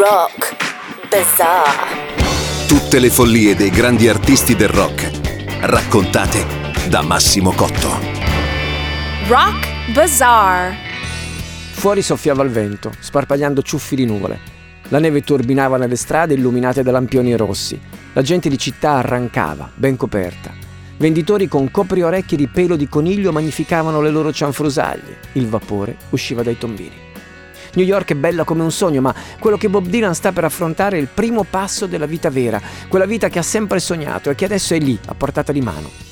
Rock 0.00 0.56
Bazaar. 1.10 2.66
Tutte 2.66 2.98
le 2.98 3.10
follie 3.10 3.54
dei 3.54 3.68
grandi 3.68 4.08
artisti 4.08 4.56
del 4.56 4.70
rock, 4.70 5.10
raccontate 5.60 6.46
da 6.88 7.02
Massimo 7.02 7.52
Cotto. 7.52 7.98
Rock 9.26 9.92
Bazaar. 9.92 10.74
Fuori 11.72 12.00
soffiava 12.00 12.42
il 12.44 12.48
vento, 12.48 12.90
sparpagliando 12.98 13.60
ciuffi 13.60 13.94
di 13.94 14.06
nuvole. 14.06 14.40
La 14.88 15.00
neve 15.00 15.20
turbinava 15.20 15.76
nelle 15.76 15.96
strade 15.96 16.32
illuminate 16.32 16.82
da 16.82 16.92
lampioni 16.92 17.36
rossi. 17.36 17.78
La 18.14 18.22
gente 18.22 18.48
di 18.48 18.56
città 18.56 18.92
arrancava, 18.92 19.70
ben 19.74 19.98
coperta. 19.98 20.50
Venditori 20.96 21.46
con 21.46 21.70
copriorecchie 21.70 22.38
di 22.38 22.48
pelo 22.48 22.76
di 22.76 22.88
coniglio 22.88 23.32
magnificavano 23.32 24.00
le 24.00 24.08
loro 24.08 24.32
cianfrusaglie. 24.32 25.18
Il 25.32 25.46
vapore 25.46 25.98
usciva 26.08 26.42
dai 26.42 26.56
tombini. 26.56 27.08
New 27.74 27.84
York 27.84 28.10
è 28.10 28.14
bella 28.14 28.44
come 28.44 28.62
un 28.62 28.72
sogno, 28.72 29.00
ma 29.00 29.14
quello 29.38 29.56
che 29.56 29.68
Bob 29.68 29.86
Dylan 29.86 30.14
sta 30.14 30.32
per 30.32 30.44
affrontare 30.44 30.96
è 30.96 31.00
il 31.00 31.08
primo 31.12 31.44
passo 31.44 31.86
della 31.86 32.06
vita 32.06 32.30
vera, 32.30 32.60
quella 32.88 33.06
vita 33.06 33.28
che 33.28 33.38
ha 33.38 33.42
sempre 33.42 33.78
sognato 33.78 34.30
e 34.30 34.34
che 34.34 34.44
adesso 34.44 34.74
è 34.74 34.78
lì, 34.78 34.98
a 35.06 35.14
portata 35.14 35.52
di 35.52 35.60
mano. 35.60 36.08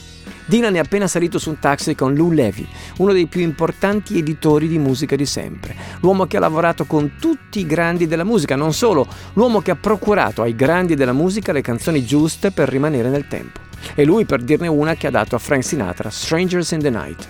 Dylan 0.48 0.77
è 0.77 0.78
appena 0.78 1.06
salito 1.06 1.38
su 1.38 1.50
un 1.50 1.59
taxi 1.59 1.95
con 1.95 2.14
Lou 2.14 2.30
Levy, 2.30 2.66
uno 2.98 3.12
dei 3.12 3.27
più 3.27 3.42
importanti 3.42 4.16
editori 4.16 4.66
di 4.66 4.78
musica 4.78 5.14
di 5.14 5.27
sempre, 5.27 5.77
l'uomo 6.00 6.27
che 6.27 6.38
ha 6.38 6.41
lavorato 6.41 6.86
con 6.86 7.16
tutti 7.20 7.61
i 7.61 7.66
grandi 7.66 8.06
della 8.06 8.25
musica, 8.25 8.56
non 8.56 8.72
solo, 8.72 9.06
l'uomo 9.34 9.61
che 9.61 9.72
ha 9.72 9.77
procurato 9.77 10.41
ai 10.41 10.55
grandi 10.55 10.95
della 10.95 11.12
musica 11.12 11.52
le 11.52 11.61
canzoni 11.61 12.02
giuste 12.02 12.50
per 12.50 12.70
rimanere 12.70 13.11
nel 13.11 13.28
tempo. 13.28 13.61
E 13.95 14.05
lui, 14.05 14.25
per 14.25 14.42
dirne 14.42 14.69
una, 14.69 14.95
che 14.95 15.06
ha 15.06 15.11
dato 15.11 15.36
a 15.36 15.38
Frank 15.38 15.64
Sinatra 15.64 16.09
Strangers 16.09 16.70
in 16.70 16.80
the 16.80 16.91
Night. 16.91 17.28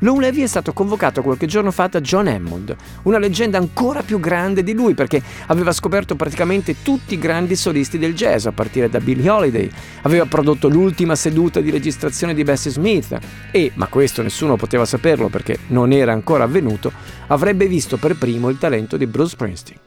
Lou 0.00 0.20
Levy 0.20 0.42
è 0.42 0.46
stato 0.46 0.72
convocato 0.72 1.22
qualche 1.22 1.46
giorno 1.46 1.70
fa 1.70 1.86
da 1.86 2.00
John 2.00 2.26
Hammond, 2.26 2.74
una 3.02 3.18
leggenda 3.18 3.58
ancora 3.58 4.02
più 4.02 4.20
grande 4.20 4.62
di 4.62 4.72
lui 4.72 4.94
perché 4.94 5.22
aveva 5.46 5.72
scoperto 5.72 6.14
praticamente 6.14 6.82
tutti 6.82 7.14
i 7.14 7.18
grandi 7.18 7.56
solisti 7.56 7.98
del 7.98 8.14
jazz, 8.14 8.46
a 8.46 8.52
partire 8.52 8.88
da 8.88 9.00
Billie 9.00 9.28
Holiday, 9.28 9.70
aveva 10.02 10.26
prodotto 10.26 10.68
l'ultima 10.68 11.14
seduta 11.14 11.60
di 11.60 11.70
registrazione 11.70 12.34
di 12.34 12.44
Bessie 12.44 12.70
Smith. 12.70 13.18
E, 13.50 13.72
ma 13.74 13.86
questo 13.86 14.22
nessuno 14.22 14.56
poteva 14.56 14.84
saperlo 14.84 15.28
perché 15.28 15.58
non 15.68 15.92
era 15.92 16.12
ancora 16.12 16.44
avvenuto, 16.44 16.92
avrebbe 17.28 17.66
visto 17.66 17.96
per 17.96 18.16
primo 18.16 18.48
il 18.48 18.58
talento 18.58 18.96
di 18.96 19.06
Bruce 19.06 19.30
Springsteen. 19.30 19.78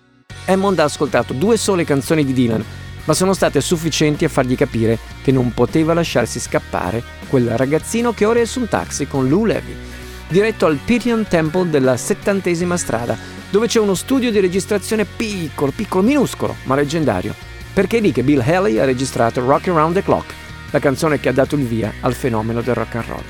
Hammond 0.45 0.79
ha 0.79 0.83
ascoltato 0.83 1.33
due 1.33 1.57
sole 1.57 1.83
canzoni 1.83 2.25
di 2.25 2.33
Dylan, 2.33 2.63
ma 3.05 3.13
sono 3.13 3.33
state 3.33 3.61
sufficienti 3.61 4.25
a 4.25 4.29
fargli 4.29 4.55
capire 4.55 4.97
che 5.23 5.31
non 5.31 5.53
poteva 5.53 5.93
lasciarsi 5.93 6.39
scappare 6.39 7.03
quel 7.27 7.49
ragazzino 7.57 8.13
che 8.13 8.25
ora 8.25 8.39
è 8.39 8.45
su 8.45 8.59
un 8.59 8.67
taxi 8.67 9.07
con 9.07 9.27
Lou 9.27 9.45
Levy 9.45 9.90
diretto 10.31 10.65
al 10.65 10.79
Pythian 10.83 11.27
Temple 11.27 11.69
della 11.69 11.97
settantesima 11.97 12.77
strada, 12.77 13.17
dove 13.49 13.67
c'è 13.67 13.79
uno 13.79 13.95
studio 13.95 14.31
di 14.31 14.39
registrazione 14.39 15.03
piccolo, 15.03 15.73
piccolo, 15.75 16.03
minuscolo, 16.03 16.55
ma 16.63 16.75
leggendario. 16.75 17.35
Perché 17.73 17.97
è 17.97 18.01
lì 18.01 18.13
che 18.13 18.23
Bill 18.23 18.39
Haley 18.39 18.79
ha 18.79 18.85
registrato 18.85 19.45
Rock 19.45 19.67
Around 19.67 19.95
the 19.95 20.03
Clock, 20.03 20.33
la 20.71 20.79
canzone 20.79 21.19
che 21.19 21.27
ha 21.27 21.33
dato 21.33 21.55
il 21.55 21.65
via 21.65 21.91
al 21.99 22.13
fenomeno 22.13 22.61
del 22.61 22.75
rock 22.75 22.95
and 22.95 23.05
roll. 23.07 23.23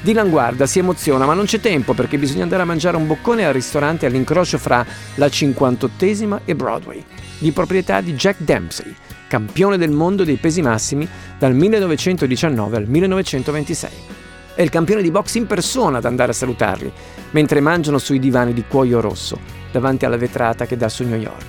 Dylan 0.00 0.30
guarda, 0.30 0.66
si 0.66 0.80
emoziona, 0.80 1.26
ma 1.26 1.34
non 1.34 1.44
c'è 1.44 1.60
tempo 1.60 1.94
perché 1.94 2.18
bisogna 2.18 2.42
andare 2.42 2.62
a 2.62 2.66
mangiare 2.66 2.96
un 2.96 3.06
boccone 3.06 3.46
al 3.46 3.52
ristorante 3.52 4.06
all'incrocio 4.06 4.58
fra 4.58 4.84
la 5.14 5.26
58esima 5.26 6.40
e 6.44 6.56
Broadway, 6.56 7.04
di 7.38 7.52
proprietà 7.52 8.00
di 8.00 8.14
Jack 8.14 8.40
Dempsey, 8.40 8.92
campione 9.28 9.78
del 9.78 9.92
mondo 9.92 10.24
dei 10.24 10.36
pesi 10.36 10.60
massimi 10.60 11.08
dal 11.38 11.54
1919 11.54 12.76
al 12.76 12.88
1926. 12.88 14.11
È 14.54 14.60
il 14.60 14.68
campione 14.68 15.00
di 15.00 15.10
box 15.10 15.34
in 15.36 15.46
persona 15.46 15.98
ad 15.98 16.04
andare 16.04 16.32
a 16.32 16.34
salutarli, 16.34 16.92
mentre 17.30 17.60
mangiano 17.60 17.96
sui 17.98 18.18
divani 18.18 18.52
di 18.52 18.64
cuoio 18.68 19.00
rosso, 19.00 19.38
davanti 19.70 20.04
alla 20.04 20.18
vetrata 20.18 20.66
che 20.66 20.76
dà 20.76 20.90
su 20.90 21.04
New 21.04 21.18
York. 21.18 21.46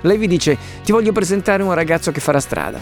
Lei 0.00 0.18
vi 0.18 0.26
dice, 0.26 0.58
ti 0.82 0.90
voglio 0.90 1.12
presentare 1.12 1.62
un 1.62 1.72
ragazzo 1.72 2.10
che 2.10 2.20
farà 2.20 2.40
strada. 2.40 2.80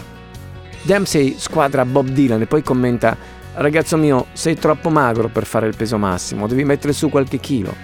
Dempsey 0.81 1.35
squadra 1.37 1.85
Bob 1.85 2.07
Dylan 2.07 2.41
e 2.41 2.47
poi 2.47 2.63
commenta, 2.63 3.15
ragazzo 3.53 3.97
mio, 3.97 4.25
sei 4.33 4.55
troppo 4.55 4.89
magro 4.89 5.27
per 5.27 5.45
fare 5.45 5.67
il 5.67 5.75
peso 5.75 5.99
massimo, 5.99 6.47
devi 6.47 6.63
mettere 6.63 6.93
su 6.93 7.09
qualche 7.09 7.37
chilo. 7.37 7.75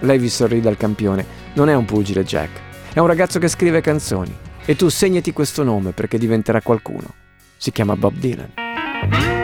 Lei 0.00 0.18
vi 0.18 0.28
sorride 0.28 0.68
al 0.68 0.76
campione, 0.76 1.24
non 1.52 1.68
è 1.68 1.74
un 1.74 1.84
pugile 1.84 2.24
Jack, 2.24 2.58
è 2.92 2.98
un 2.98 3.06
ragazzo 3.06 3.38
che 3.38 3.46
scrive 3.46 3.80
canzoni. 3.80 4.36
E 4.64 4.76
tu 4.76 4.88
segnati 4.88 5.32
questo 5.32 5.62
nome 5.62 5.92
perché 5.92 6.18
diventerà 6.18 6.60
qualcuno. 6.60 7.14
Si 7.56 7.70
chiama 7.70 7.96
Bob 7.96 8.14
Dylan. 8.14 9.41